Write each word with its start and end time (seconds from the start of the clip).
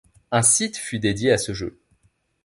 Un 0.31 0.41
site 0.41 0.77
fut 0.77 0.97
dédié 0.97 1.31
à 1.31 1.37
ce 1.37 1.53
jeu. 1.53 1.79